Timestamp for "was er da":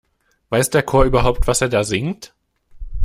1.45-1.83